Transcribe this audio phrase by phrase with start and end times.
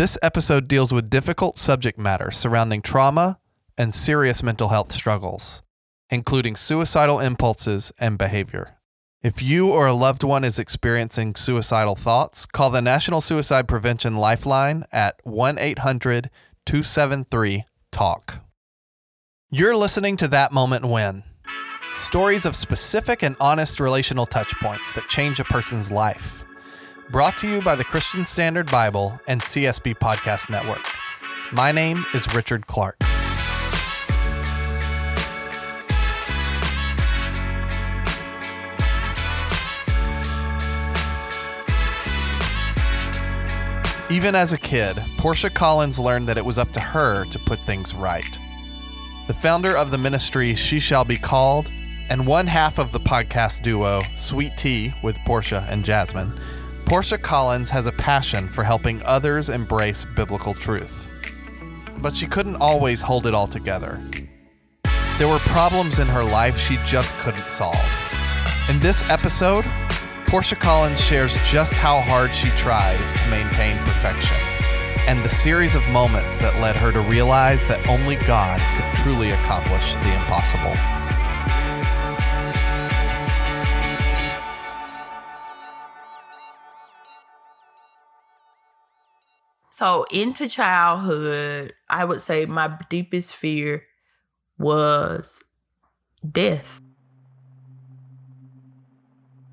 [0.00, 3.38] This episode deals with difficult subject matter surrounding trauma
[3.76, 5.62] and serious mental health struggles,
[6.08, 8.78] including suicidal impulses and behavior.
[9.22, 14.16] If you or a loved one is experiencing suicidal thoughts, call the National Suicide Prevention
[14.16, 16.30] Lifeline at 1 800
[16.64, 18.38] 273 TALK.
[19.50, 21.24] You're listening to That Moment When
[21.92, 26.46] stories of specific and honest relational touchpoints that change a person's life.
[27.10, 30.86] Brought to you by the Christian Standard Bible and CSB Podcast Network.
[31.50, 32.96] My name is Richard Clark.
[44.08, 47.58] Even as a kid, Portia Collins learned that it was up to her to put
[47.58, 48.38] things right.
[49.26, 51.72] The founder of the ministry She Shall Be Called
[52.08, 56.32] and one half of the podcast duo, Sweet Tea with Portia and Jasmine,
[56.90, 61.06] Portia Collins has a passion for helping others embrace biblical truth.
[61.98, 64.02] But she couldn't always hold it all together.
[65.16, 67.78] There were problems in her life she just couldn't solve.
[68.68, 69.64] In this episode,
[70.26, 74.36] Portia Collins shares just how hard she tried to maintain perfection
[75.06, 79.30] and the series of moments that led her to realize that only God could truly
[79.30, 80.99] accomplish the impossible.
[89.80, 93.84] So into childhood, I would say my deepest fear
[94.58, 95.42] was
[96.30, 96.82] death.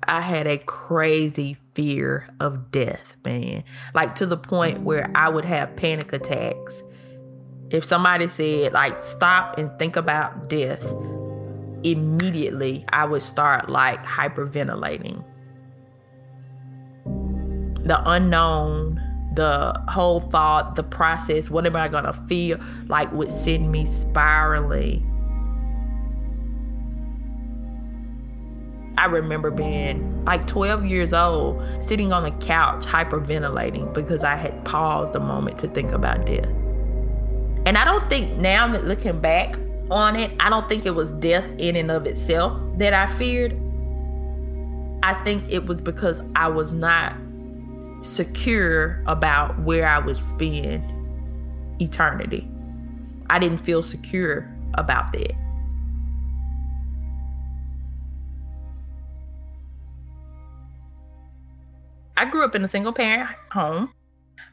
[0.06, 3.64] I had a crazy fear of death, man.
[3.94, 6.82] Like to the point where I would have panic attacks.
[7.70, 10.84] If somebody said, like, stop and think about death,
[11.84, 15.24] immediately I would start like hyperventilating.
[17.86, 23.70] The unknown the whole thought, the process, what am I gonna feel like would send
[23.70, 25.04] me spiraling.
[28.98, 34.64] I remember being like 12 years old, sitting on the couch hyperventilating because I had
[34.64, 36.48] paused a moment to think about death.
[37.64, 39.56] And I don't think now that looking back
[39.88, 43.52] on it, I don't think it was death in and of itself that I feared.
[45.04, 47.14] I think it was because I was not
[48.00, 50.92] secure about where I would spend
[51.80, 52.48] eternity.
[53.30, 55.32] I didn't feel secure about that.
[62.16, 63.92] I grew up in a single parent home.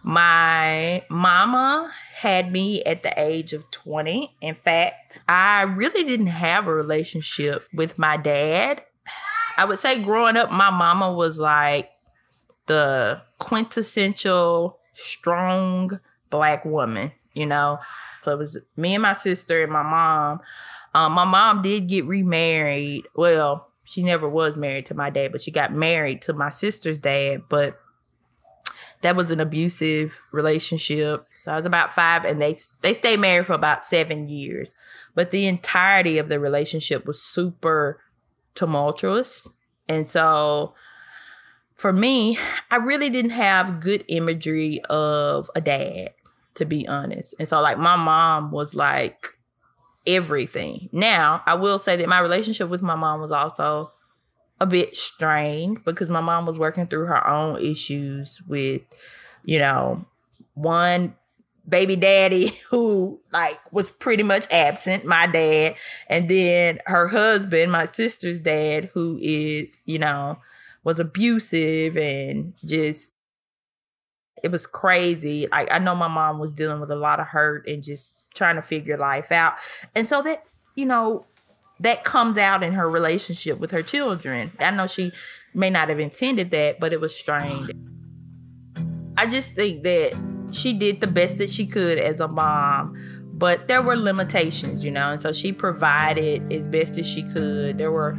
[0.03, 4.35] My mama had me at the age of 20.
[4.39, 8.84] In fact, I really didn't have a relationship with my dad.
[9.57, 11.89] I would say growing up, my mama was like
[12.68, 16.00] the quintessential strong
[16.30, 17.80] black woman, you know.
[18.22, 20.40] So it was me and my sister and my mom.
[20.94, 23.06] Um, my mom did get remarried.
[23.16, 27.00] Well, she never was married to my dad, but she got married to my sister's
[27.00, 27.44] dad.
[27.50, 27.80] But
[29.02, 31.28] that was an abusive relationship.
[31.38, 34.74] So I was about five, and they they stayed married for about seven years.
[35.14, 38.02] But the entirety of the relationship was super
[38.56, 39.50] tumultuous,
[39.88, 40.74] and so
[41.75, 42.38] for me,
[42.72, 46.13] I really didn't have good imagery of a dad,
[46.56, 47.36] to be honest.
[47.38, 49.28] And so, like, my mom was like
[50.08, 50.90] everything.
[50.91, 53.91] Now, I will say that my relationship with my mom was also
[54.59, 58.81] a bit strained because my mom was working through her own issues with,
[59.44, 60.06] you know,
[60.53, 61.16] one
[61.68, 65.75] baby daddy who like was pretty much absent my dad
[66.08, 70.38] and then her husband my sister's dad who is you know
[70.85, 73.12] was abusive and just
[74.41, 75.47] it was crazy.
[75.51, 78.56] Like I know my mom was dealing with a lot of hurt and just trying
[78.56, 79.56] to figure life out.
[79.96, 81.25] And so that, you know,
[81.79, 84.51] that comes out in her relationship with her children.
[84.59, 85.12] I know she
[85.53, 87.72] may not have intended that, but it was strained.
[89.17, 90.13] I just think that
[90.52, 92.96] she did the best that she could as a mom,
[93.34, 97.78] but there were limitations, you know, and so she provided as best as she could.
[97.78, 98.16] There were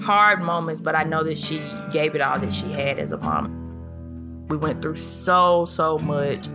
[0.00, 1.58] hard moments, but I know that she
[1.90, 4.46] gave it all that she had as a mom.
[4.48, 6.48] We went through so, so much.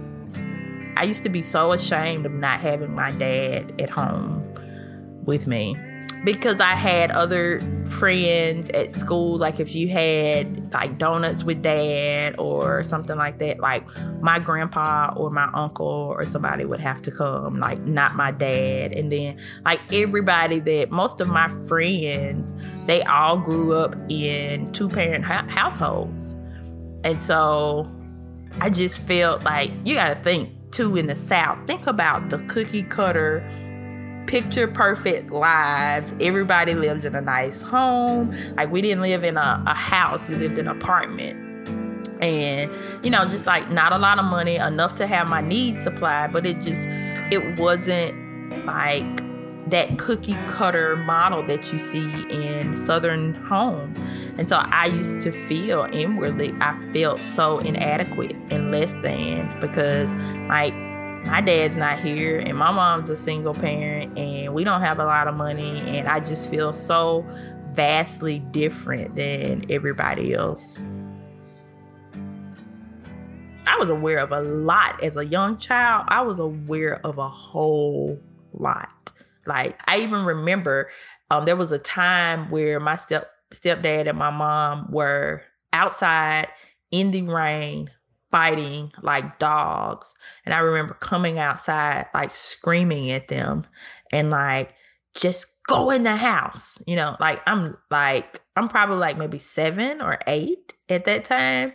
[0.95, 4.54] I used to be so ashamed of not having my dad at home
[5.25, 5.75] with me
[6.24, 9.38] because I had other friends at school.
[9.38, 13.86] Like if you had like donuts with dad or something like that, like
[14.22, 18.94] my grandpa or my uncle or somebody would have to come, like not my dad.
[18.94, 22.54] And then like everybody that most of my friends,
[22.86, 26.36] they all grew up in two parent ha- households.
[27.04, 27.92] And so
[28.62, 31.60] I just felt like you got to think to in the South.
[31.68, 33.48] Think about the cookie cutter,
[34.28, 36.14] picture perfect lives.
[36.20, 38.34] Everybody lives in a nice home.
[38.56, 41.40] Like we didn't live in a, a house, we lived in an apartment.
[42.22, 42.72] And,
[43.04, 46.31] you know, just like not a lot of money, enough to have my needs supplied,
[46.31, 46.81] but it just,
[47.31, 49.24] it wasn't like
[49.70, 54.00] that cookie cutter model that you see in southern homes.
[54.38, 60.14] And so I used to feel inwardly, I felt so inadequate and less than because
[60.48, 60.74] like
[61.25, 65.06] my dad's not here and my mom's a single parent and we don't have a
[65.06, 67.25] lot of money and I just feel so
[67.72, 70.78] vastly different than everybody else.
[73.66, 76.06] I was aware of a lot as a young child.
[76.10, 78.20] I was aware of a whole
[78.52, 79.12] lot.
[79.46, 80.90] Like I even remember
[81.31, 86.48] um, there was a time where my step stepdad and my mom were outside
[86.92, 87.90] in the rain
[88.33, 90.15] fighting like dogs.
[90.44, 93.68] And I remember coming outside like screaming at them
[94.12, 94.74] and like
[95.15, 96.80] just go in the house.
[96.88, 101.74] You know, like I'm like I'm probably like maybe 7 or 8 at that time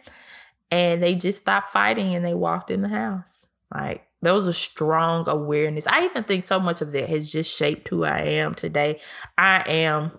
[0.72, 3.46] and they just stopped fighting and they walked in the house.
[3.72, 5.86] Like there was a strong awareness.
[5.86, 9.00] I even think so much of that has just shaped who I am today.
[9.38, 10.10] I am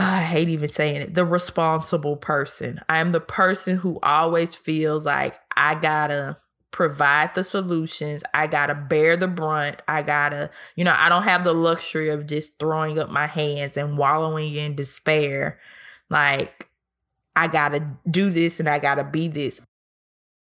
[0.00, 2.80] I hate even saying it, the responsible person.
[2.88, 6.38] I am the person who always feels like I gotta
[6.70, 8.22] provide the solutions.
[8.32, 9.82] I gotta bear the brunt.
[9.88, 13.76] I gotta, you know, I don't have the luxury of just throwing up my hands
[13.76, 15.58] and wallowing in despair.
[16.08, 16.68] Like,
[17.36, 19.60] I gotta do this and I gotta be this.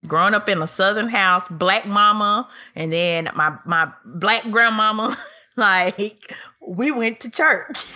[0.06, 5.16] Growing up in a southern house, black mama, and then my my black grandmama,
[5.56, 7.86] like we went to church.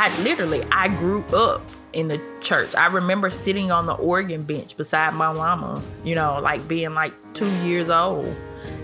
[0.00, 1.60] I literally I grew up
[1.92, 2.74] in the church.
[2.74, 7.12] I remember sitting on the organ bench beside my mama, you know, like being like
[7.34, 8.34] 2 years old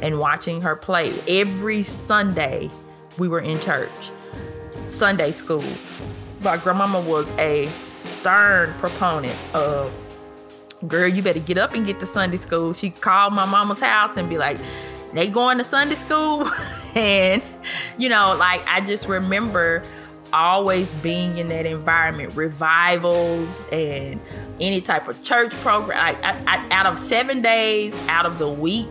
[0.03, 1.15] and watching her play.
[1.27, 2.69] Every Sunday
[3.19, 4.11] we were in church.
[4.73, 5.65] Sunday school.
[6.43, 9.91] My grandmama was a stern proponent of
[10.87, 12.75] girl, you better get up and get to Sunday school.
[12.75, 14.59] She called my mama's house and be like,
[15.15, 16.47] they going to Sunday school.
[16.95, 17.43] and,
[17.97, 19.83] you know, like I just remember
[20.37, 24.21] always being in that environment, revivals and
[24.61, 25.99] any type of church program.
[25.99, 28.89] I, I, I, out of seven days out of the week,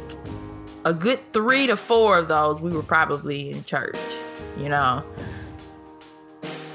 [0.84, 3.98] a good three to four of those we were probably in church,
[4.58, 5.04] you know.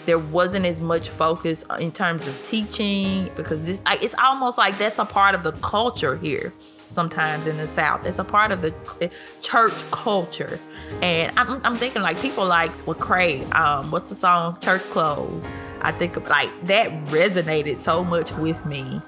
[0.07, 4.99] There wasn't as much focus in terms of teaching because this, it's almost like that's
[4.99, 6.53] a part of the culture here
[6.89, 8.05] sometimes in the South.
[8.07, 9.09] It's a part of the eh,
[9.41, 10.59] church culture.
[11.03, 14.59] And I'm, I'm thinking like people like Lecrae, um, what's the song?
[14.61, 15.47] Church Clothes.
[15.83, 19.01] I think like that resonated so much with me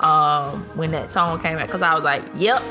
[0.00, 2.62] um, when that song came out because I was like, yep.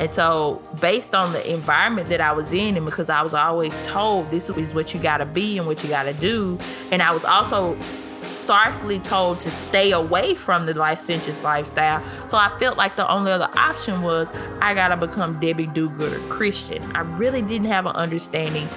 [0.00, 3.72] And so, based on the environment that I was in, and because I was always
[3.86, 6.58] told this is what you got to be and what you got to do,
[6.90, 7.78] and I was also
[8.24, 12.02] starkly told to stay away from the licentious lifestyle.
[12.28, 14.30] So I felt like the only other option was
[14.60, 16.82] I gotta become Debbie Do Gooder Christian.
[16.96, 18.68] I really didn't have an understanding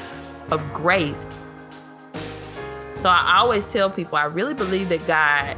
[0.52, 1.26] of grace.
[3.02, 5.56] So I always tell people I really believe that God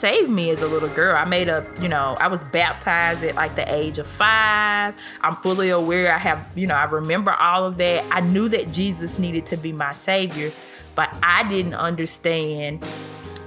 [0.00, 1.14] saved me as a little girl.
[1.14, 4.94] I made a, you know, I was baptized at like the age of five.
[5.20, 6.12] I'm fully aware.
[6.12, 8.04] I have, you know, I remember all of that.
[8.10, 10.50] I knew that Jesus needed to be my savior
[10.94, 12.84] but I didn't understand.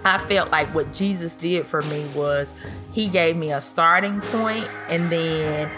[0.06, 2.54] I felt like what Jesus did for me was
[2.92, 5.72] he gave me a starting point and then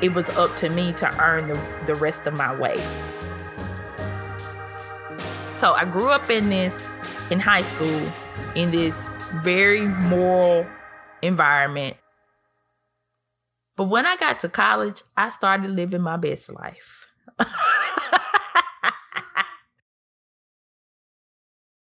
[0.00, 2.78] it was up to me to earn the, the rest of my way.
[5.58, 6.90] So I grew up in this,
[7.30, 8.00] in high school,
[8.56, 9.10] in this
[9.42, 10.66] very moral
[11.22, 11.96] environment.
[13.76, 17.06] But when I got to college, I started living my best life.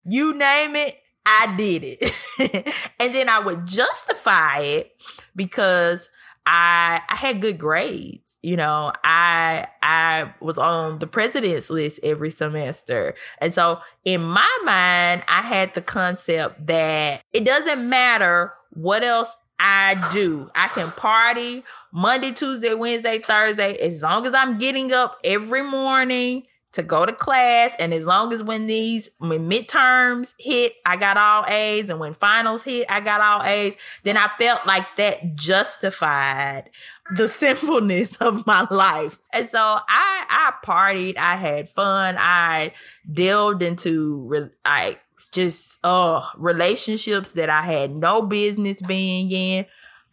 [0.06, 0.96] You name it,
[1.26, 2.74] I did it.
[3.00, 4.92] and then I would justify it
[5.36, 6.10] because
[6.46, 8.38] I I had good grades.
[8.44, 13.16] You know, I I was on the president's list every semester.
[13.40, 19.36] And so in my mind, I had the concept that it doesn't matter what else
[19.60, 20.52] I do.
[20.56, 26.44] I can party Monday, Tuesday, Wednesday, Thursday as long as I'm getting up every morning
[26.76, 27.76] to go to class.
[27.80, 32.14] And as long as when these when midterms hit, I got all A's, and when
[32.14, 36.70] finals hit, I got all A's, then I felt like that justified
[37.16, 39.18] the sinfulness of my life.
[39.34, 42.74] And so I I partied, I had fun, I
[43.12, 45.00] delved into I
[45.32, 49.66] just uh relationships that I had no business being in,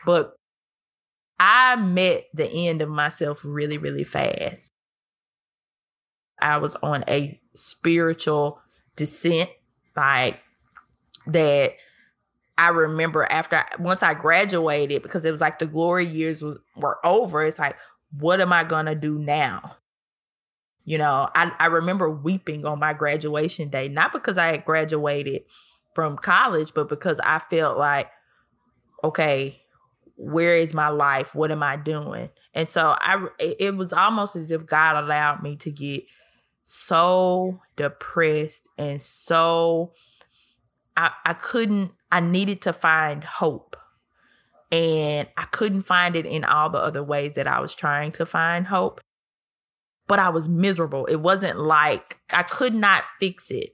[0.07, 0.37] but
[1.39, 4.72] I met the end of myself really really fast.
[6.43, 8.61] I was on a spiritual
[8.97, 9.51] descent
[9.97, 10.41] like
[11.27, 11.73] that
[12.59, 16.99] I remember after once I graduated because it was like the glory years was were
[17.05, 17.77] over it's like
[18.19, 19.77] what am I to do now?
[20.85, 25.43] You know, I I remember weeping on my graduation day not because I had graduated
[25.95, 28.11] from college but because I felt like
[29.05, 29.61] okay,
[30.17, 31.35] where is my life?
[31.35, 32.31] What am I doing?
[32.55, 36.05] And so I it was almost as if God allowed me to get
[36.63, 39.93] so depressed and so
[40.97, 43.77] I, I couldn't I needed to find hope.
[44.71, 48.27] And I couldn't find it in all the other ways that I was trying to
[48.27, 49.01] find hope.
[50.07, 51.07] But I was miserable.
[51.07, 53.71] It wasn't like I could not fix it.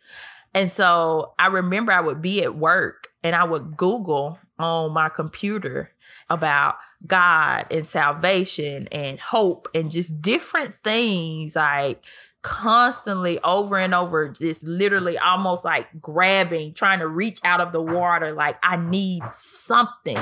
[0.54, 5.08] And so I remember I would be at work and I would Google on my
[5.08, 5.92] computer
[6.28, 6.76] about
[7.06, 12.04] God and salvation and hope and just different things like
[12.42, 17.82] constantly over and over, just literally almost like grabbing, trying to reach out of the
[17.82, 18.32] water.
[18.32, 20.18] Like, I need something.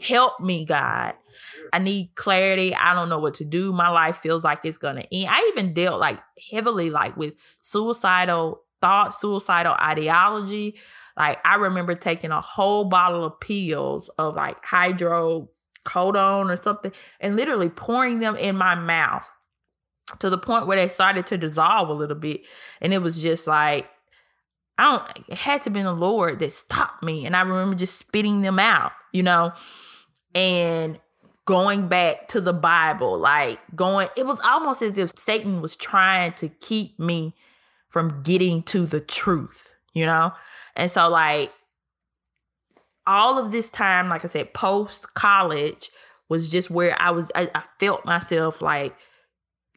[0.00, 1.14] Help me, God.
[1.72, 2.74] I need clarity.
[2.74, 3.72] I don't know what to do.
[3.72, 5.28] My life feels like it's gonna end.
[5.30, 10.76] I even dealt like heavily like with suicidal thoughts, suicidal ideology.
[11.18, 15.48] Like I remember taking a whole bottle of pills of like hydrocodone
[16.50, 19.24] or something and literally pouring them in my mouth
[20.18, 22.42] to the point where they started to dissolve a little bit.
[22.80, 23.88] And it was just like,
[24.78, 27.26] I don't, it had to be the Lord that stopped me.
[27.26, 29.52] And I remember just spitting them out, you know,
[30.34, 30.98] and
[31.44, 36.32] going back to the Bible, like going, it was almost as if Satan was trying
[36.34, 37.34] to keep me
[37.88, 40.32] from getting to the truth, you know?
[40.76, 41.52] And so, like,
[43.06, 45.90] all of this time, like I said, post college
[46.28, 48.96] was just where I was, I, I felt myself like,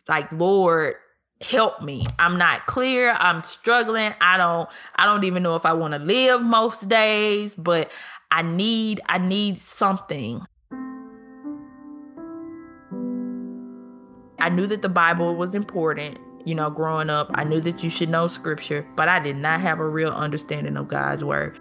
[0.07, 0.95] like lord
[1.43, 2.05] help me.
[2.17, 3.11] I'm not clear.
[3.11, 4.13] I'm struggling.
[4.21, 7.91] I don't i don't even know if i want to live most days but
[8.31, 10.41] i need i need something.
[14.39, 17.31] I knew that the bible was important you know growing up.
[17.35, 20.77] I knew that you should know scripture but i did not have a real understanding
[20.77, 21.59] of god's word.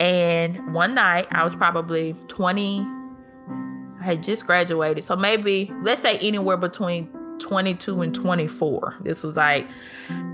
[0.00, 6.18] And one night i was probably 20 i had just graduated so maybe let's say
[6.18, 7.08] anywhere between
[7.40, 8.96] 22 and 24.
[9.02, 9.66] This was like,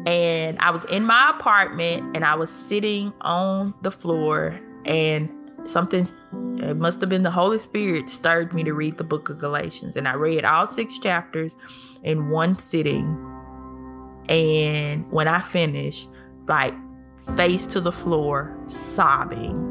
[0.07, 5.30] and I was in my apartment and I was sitting on the floor and
[5.66, 6.07] something,
[6.59, 9.97] it must have been the Holy Spirit stirred me to read the book of Galatians.
[9.97, 11.57] And I read all six chapters
[12.02, 13.04] in one sitting.
[14.28, 16.09] And when I finished,
[16.49, 16.75] like
[17.37, 19.71] face to the floor, sobbing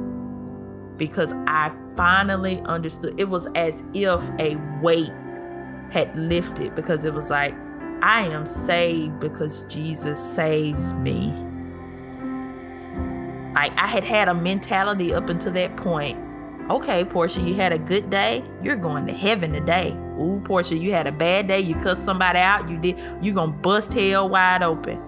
[0.98, 3.20] because I finally understood.
[3.20, 5.12] It was as if a weight
[5.92, 7.56] had lifted because it was like,
[8.02, 11.34] I am saved because Jesus saves me.
[13.54, 16.18] Like I had had a mentality up until that point.
[16.70, 18.44] Okay, Portia, you had a good day.
[18.62, 19.98] You're going to heaven today.
[20.20, 21.60] Ooh, Portia, you had a bad day.
[21.60, 22.70] You cussed somebody out.
[22.70, 23.00] You did.
[23.22, 25.02] You're gonna bust hell wide open.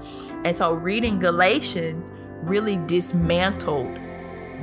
[0.43, 2.11] And so, reading Galatians
[2.41, 3.95] really dismantled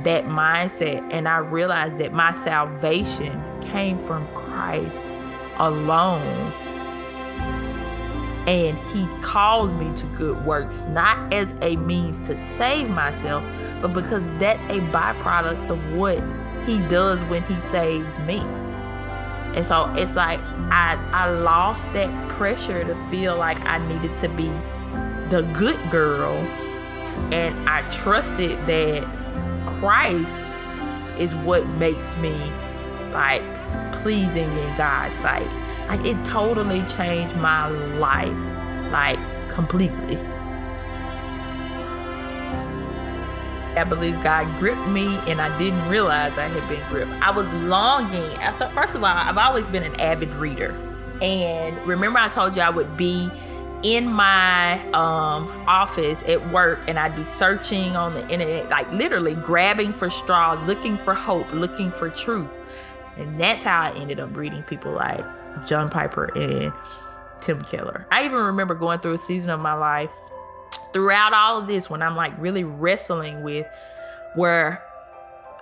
[0.03, 5.01] that mindset, and I realized that my salvation came from Christ
[5.59, 6.53] alone.
[8.47, 13.43] And he calls me to good works, not as a means to save myself,
[13.81, 16.23] but because that's a byproduct of what
[16.65, 18.39] he does when he saves me.
[19.55, 20.39] And so it's like
[20.71, 24.47] I I lost that pressure to feel like I needed to be
[25.29, 26.33] the good girl
[27.31, 29.03] and I trusted that
[29.79, 30.43] Christ
[31.19, 32.33] is what makes me
[33.11, 33.43] like
[33.93, 35.49] pleasing in God's sight.
[35.87, 40.17] Like it totally changed my life, like completely.
[43.75, 47.11] I believe God gripped me and I didn't realize I had been gripped.
[47.23, 48.29] I was longing.
[48.73, 50.75] First of all, I've always been an avid reader.
[51.21, 53.29] And remember, I told you I would be
[53.83, 59.35] in my um, office at work and I'd be searching on the internet, like literally
[59.35, 62.51] grabbing for straws, looking for hope, looking for truth.
[63.19, 65.23] And that's how I ended up reading people like
[65.67, 66.73] John Piper and
[67.41, 68.07] Tim Keller.
[68.11, 70.09] I even remember going through a season of my life
[70.93, 73.67] throughout all of this when I'm like really wrestling with
[74.35, 74.83] where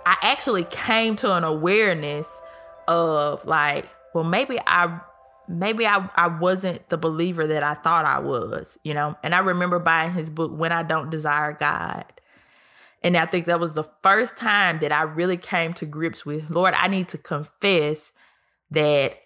[0.05, 2.41] I actually came to an awareness
[2.87, 4.99] of like, well, maybe I
[5.47, 9.17] maybe I, I wasn't the believer that I thought I was, you know?
[9.23, 12.05] And I remember buying his book, When I Don't Desire God.
[13.03, 16.49] And I think that was the first time that I really came to grips with,
[16.49, 18.11] Lord, I need to confess
[18.71, 19.19] that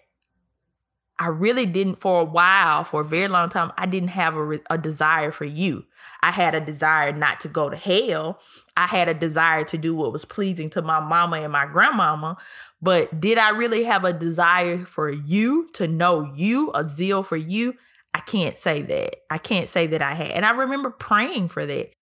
[1.18, 4.58] I really didn't, for a while, for a very long time, I didn't have a,
[4.70, 5.84] a desire for you.
[6.22, 8.40] I had a desire not to go to hell.
[8.76, 12.38] I had a desire to do what was pleasing to my mama and my grandmama.
[12.80, 17.36] But did I really have a desire for you to know you, a zeal for
[17.36, 17.74] you?
[18.14, 19.16] I can't say that.
[19.30, 20.32] I can't say that I had.
[20.32, 21.92] And I remember praying for that.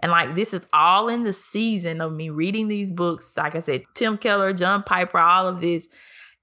[0.00, 3.36] And like this is all in the season of me reading these books.
[3.36, 5.88] Like I said, Tim Keller, John Piper, all of this.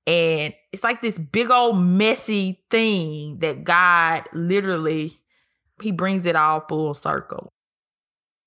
[0.07, 5.21] And it's like this big old messy thing that God literally
[5.81, 7.51] he brings it all full circle.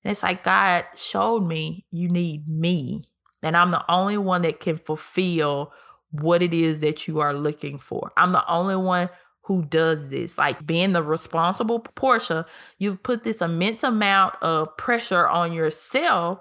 [0.02, 3.04] And it's like God showed me you need me.
[3.42, 5.73] And I'm the only one that can fulfill
[6.11, 8.12] what it is that you are looking for.
[8.16, 9.11] I'm the only one
[9.44, 10.38] who does this.
[10.38, 12.46] Like being the responsible Portia,
[12.78, 16.40] you've put this immense amount of pressure on yourself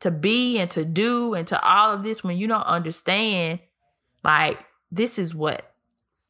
[0.00, 3.60] to be and to do and to all of this when you don't understand,
[4.24, 5.74] like, this is what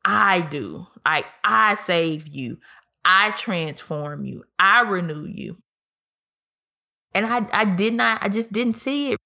[0.05, 0.87] I do.
[1.05, 2.59] Like, I save you.
[3.05, 4.45] I transform you.
[4.59, 5.59] I renew you.
[7.15, 9.19] And I, I did not, I just didn't see it.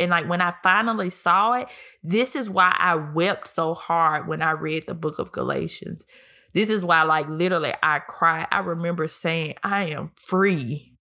[0.00, 1.68] And like when I finally saw it,
[2.02, 6.04] this is why I wept so hard when I read the book of Galatians.
[6.52, 8.48] This is why, like, literally, I cried.
[8.50, 10.94] I remember saying, I am free.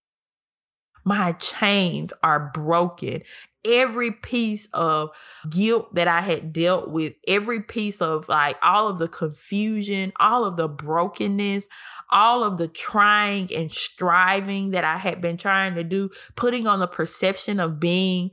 [1.03, 3.23] My chains are broken.
[3.65, 5.09] Every piece of
[5.49, 10.45] guilt that I had dealt with, every piece of like all of the confusion, all
[10.45, 11.67] of the brokenness,
[12.11, 16.79] all of the trying and striving that I had been trying to do, putting on
[16.79, 18.31] the perception of being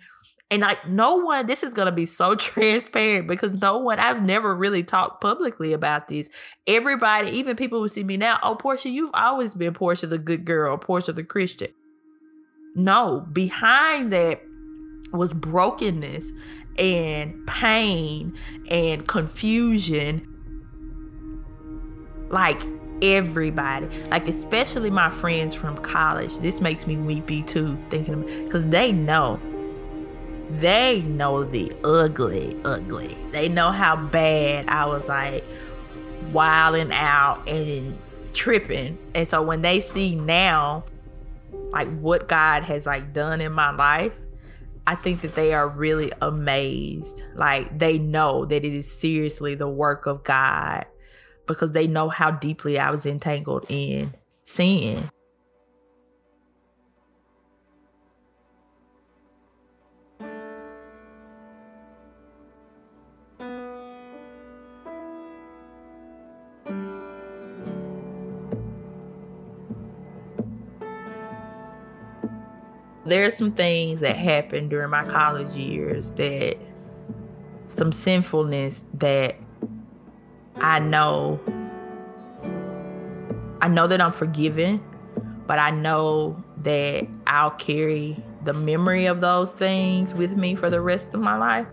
[0.50, 4.54] and like no one, this is gonna be so transparent because no one, I've never
[4.54, 6.28] really talked publicly about this.
[6.66, 10.44] Everybody, even people who see me now, oh Portia, you've always been Portia the good
[10.44, 11.68] girl, Portia the Christian.
[12.74, 14.40] No, behind that
[15.12, 16.30] was brokenness
[16.78, 18.36] and pain
[18.68, 20.32] and confusion.
[22.28, 22.62] Like
[23.02, 26.36] everybody, like especially my friends from college.
[26.38, 29.40] This makes me weepy too, thinking because they know.
[30.58, 33.16] They know the ugly, ugly.
[33.32, 35.44] They know how bad I was like
[36.32, 37.98] wilding out and
[38.32, 38.98] tripping.
[39.14, 40.84] And so when they see now
[41.70, 44.12] like what God has like done in my life,
[44.86, 47.24] I think that they are really amazed.
[47.34, 50.86] Like they know that it is seriously the work of God
[51.46, 54.14] because they know how deeply I was entangled in
[54.44, 55.10] sin.
[73.06, 76.56] There are some things that happened during my college years that
[77.64, 79.36] some sinfulness that
[80.56, 81.40] I know
[83.60, 84.82] I know that I'm forgiven,
[85.46, 90.80] but I know that I'll carry the memory of those things with me for the
[90.80, 91.66] rest of my life.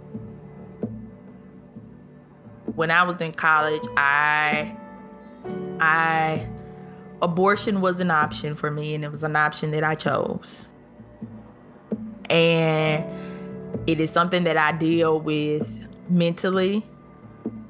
[2.75, 4.75] When I was in college, I
[5.79, 6.47] I
[7.21, 10.67] abortion was an option for me and it was an option that I chose.
[12.33, 13.05] And
[13.87, 16.85] it is something that I deal with mentally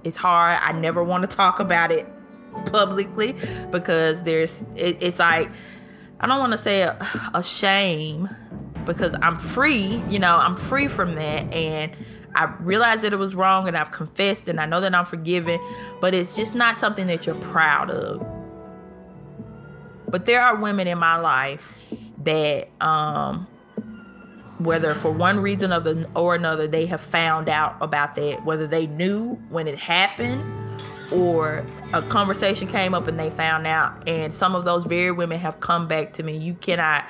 [0.03, 0.59] it's hard.
[0.61, 2.07] I never want to talk about it
[2.65, 3.35] publicly
[3.71, 5.49] because there's it, it's like
[6.19, 6.97] I don't want to say a,
[7.33, 8.29] a shame
[8.85, 11.95] because I'm free, you know, I'm free from that and
[12.35, 15.59] I realized that it was wrong and I've confessed and I know that I'm forgiven,
[16.01, 18.25] but it's just not something that you're proud of.
[20.07, 21.71] But there are women in my life
[22.23, 23.47] that um
[24.59, 29.35] whether for one reason or another they have found out about that, whether they knew
[29.49, 30.43] when it happened
[31.11, 34.07] or a conversation came up and they found out.
[34.07, 36.37] And some of those very women have come back to me.
[36.37, 37.05] You cannot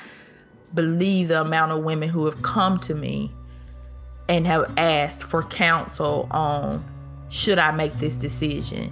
[0.73, 3.31] believe the amount of women who have come to me
[4.27, 6.83] and have asked for counsel on
[7.29, 8.91] should I make this decision.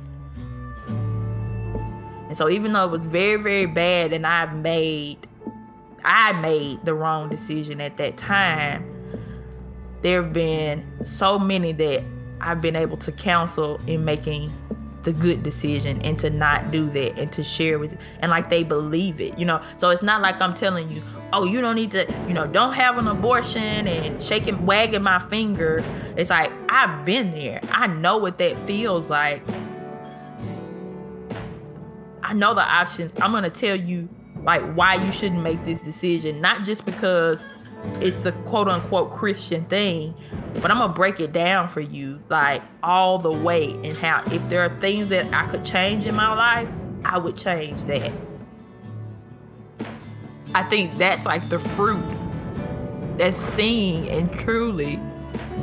[2.28, 5.28] And so even though it was very, very bad and I've made
[6.04, 8.86] I made the wrong decision at that time.
[10.02, 12.04] There have been so many that
[12.40, 14.54] I've been able to counsel in making
[15.04, 18.64] the good decision and to not do that and to share with and like they
[18.64, 19.62] believe it you know?
[19.78, 21.02] So it's not like i'm telling you
[21.34, 25.20] oh you don't need to you know don't have an abortion and shaking wagging my
[25.20, 25.84] finger.
[26.18, 27.62] It's like i've been there.
[27.72, 29.42] I know what that feels like.
[32.24, 33.12] I know the options.
[33.20, 34.08] I'm gonna tell you
[34.44, 37.44] like why you shouldn't make this decision not just because
[38.00, 40.14] it's the quote unquote christian thing
[40.56, 44.48] but I'm gonna break it down for you, like all the way, and how if
[44.50, 46.70] there are things that I could change in my life,
[47.06, 48.12] I would change that.
[50.54, 52.04] I think that's like the fruit
[53.18, 55.00] that's seeing and truly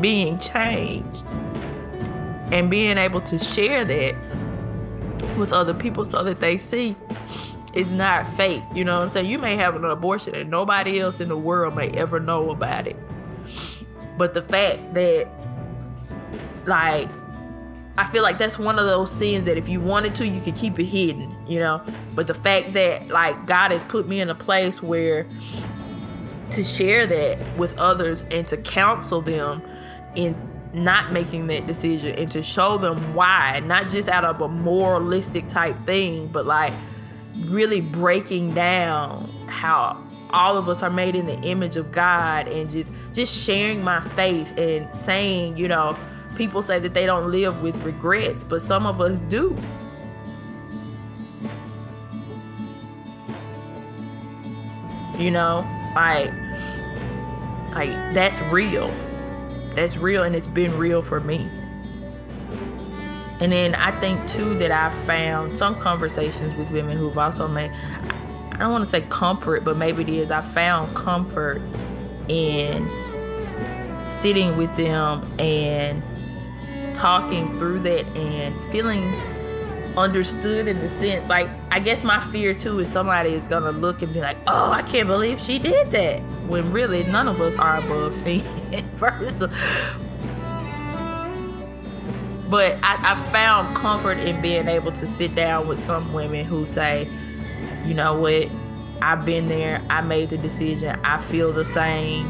[0.00, 1.22] being changed,
[2.50, 4.14] and being able to share that
[5.36, 6.96] with other people so that they see
[7.74, 8.62] it's not fake.
[8.74, 9.26] You know what I'm saying?
[9.26, 12.86] You may have an abortion and nobody else in the world may ever know about
[12.86, 12.96] it
[14.18, 15.28] but the fact that,
[16.66, 17.08] like,
[17.96, 20.56] I feel like that's one of those sins that if you wanted to, you could
[20.56, 21.82] keep it hidden, you know?
[22.14, 25.26] But the fact that, like, God has put me in a place where
[26.50, 29.62] to share that with others and to counsel them
[30.16, 30.36] in
[30.72, 35.46] not making that decision and to show them why, not just out of a moralistic
[35.48, 36.72] type thing, but like
[37.46, 42.68] really breaking down how all of us are made in the image of God and
[42.68, 45.96] just just sharing my faith and saying, you know,
[46.36, 49.56] people say that they don't live with regrets, but some of us do.
[55.18, 56.32] You know, like
[57.72, 58.94] like that's real.
[59.74, 61.48] That's real and it's been real for me.
[63.40, 67.72] And then I think too that I've found some conversations with women who've also made
[68.58, 70.32] I don't want to say comfort, but maybe it is.
[70.32, 71.62] I found comfort
[72.26, 72.88] in
[74.04, 76.02] sitting with them and
[76.94, 79.04] talking through that and feeling
[79.96, 84.02] understood in the sense like I guess my fear too is somebody is gonna look
[84.02, 86.20] and be like, oh, I can't believe she did that.
[86.48, 88.42] When really none of us are above seeing
[88.96, 89.44] first.
[92.48, 96.66] But I, I found comfort in being able to sit down with some women who
[96.66, 97.08] say,
[97.84, 98.48] you know what?
[99.02, 99.82] I've been there.
[99.90, 100.98] I made the decision.
[101.04, 102.26] I feel the same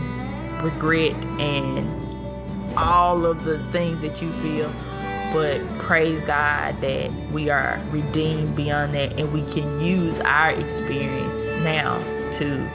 [0.62, 1.88] regret and
[2.76, 4.72] all of the things that you feel.
[5.32, 11.36] But praise God that we are redeemed beyond that and we can use our experience
[11.62, 11.98] now
[12.32, 12.68] to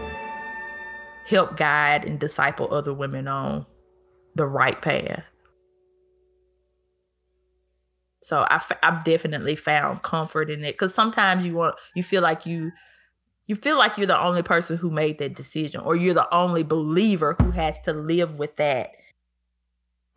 [1.26, 3.66] help guide and disciple other women on
[4.36, 5.24] the right path.
[8.24, 12.46] So I I've definitely found comfort in it because sometimes you want you feel like
[12.46, 12.72] you
[13.48, 16.64] you feel like you're the only person who made that decision or you're the only
[16.64, 18.92] believer who has to live with that.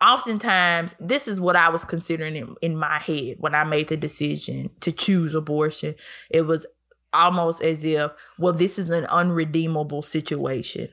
[0.01, 3.97] Oftentimes, this is what I was considering in, in my head when I made the
[3.97, 5.95] decision to choose abortion.
[6.29, 6.65] It was
[7.11, 10.89] almost as if, well, this is an unredeemable situation.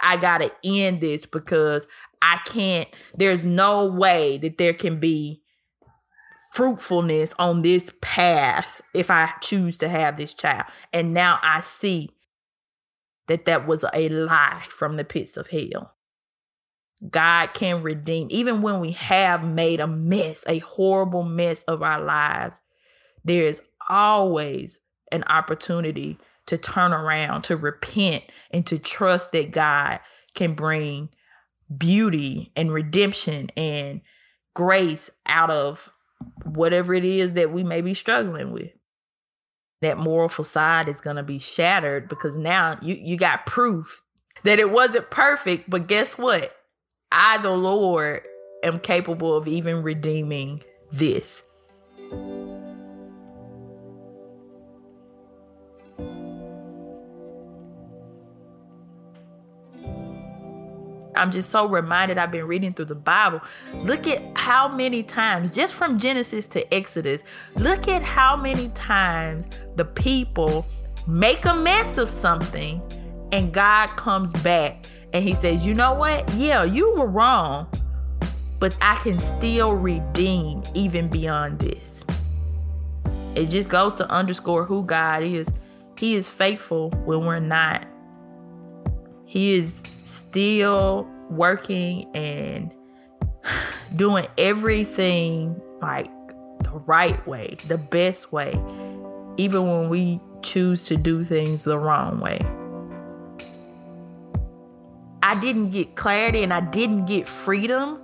[0.00, 1.86] I got to end this because
[2.22, 5.42] I can't, there's no way that there can be
[6.58, 10.64] fruitfulness on this path if I choose to have this child.
[10.92, 12.10] And now I see
[13.28, 15.94] that that was a lie from the pits of hell.
[17.08, 22.02] God can redeem, even when we have made a mess, a horrible mess of our
[22.02, 22.60] lives,
[23.24, 24.80] there is always
[25.12, 30.00] an opportunity to turn around, to repent, and to trust that God
[30.34, 31.10] can bring
[31.76, 34.00] beauty and redemption and
[34.56, 35.92] grace out of
[36.44, 38.70] whatever it is that we may be struggling with.
[39.80, 44.02] That moral facade is going to be shattered because now you, you got proof
[44.42, 45.70] that it wasn't perfect.
[45.70, 46.54] But guess what?
[47.12, 48.26] I, the Lord,
[48.62, 51.44] am capable of even redeeming this.
[61.18, 63.40] I'm just so reminded I've been reading through the Bible.
[63.74, 67.22] Look at how many times, just from Genesis to Exodus,
[67.56, 70.66] look at how many times the people
[71.06, 72.80] make a mess of something
[73.32, 76.32] and God comes back and he says, You know what?
[76.34, 77.66] Yeah, you were wrong,
[78.58, 82.04] but I can still redeem even beyond this.
[83.34, 85.50] It just goes to underscore who God is.
[85.98, 87.86] He is faithful when we're not.
[89.28, 92.72] He is still working and
[93.94, 96.08] doing everything like
[96.64, 98.58] the right way, the best way,
[99.36, 102.40] even when we choose to do things the wrong way.
[105.22, 108.00] I didn't get clarity and I didn't get freedom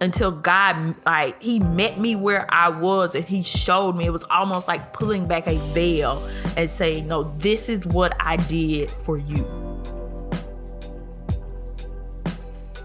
[0.00, 4.24] until God like he met me where I was and he showed me it was
[4.24, 9.16] almost like pulling back a veil and saying no this is what I did for
[9.16, 9.63] you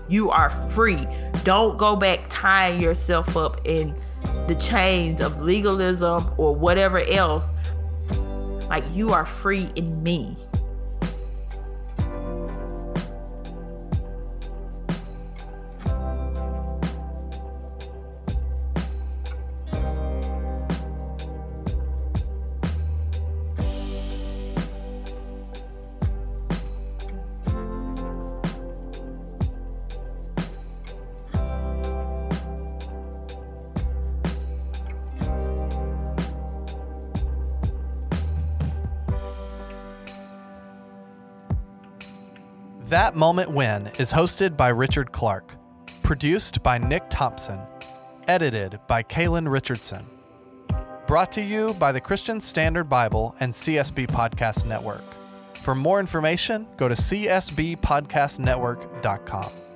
[0.10, 1.08] you are free.
[1.43, 3.95] Don't go back tying yourself up in
[4.48, 7.52] the chains of legalism or whatever else.
[8.67, 10.38] Like you are free in me
[42.89, 45.54] That Moment When is hosted by Richard Clark,
[46.02, 47.60] produced by Nick Thompson,
[48.28, 50.04] edited by Kaylin Richardson.
[51.06, 55.04] Brought to you by the Christian Standard Bible and CSB Podcast Network.
[55.54, 59.68] For more information, go to csbpodcastnetwork.com.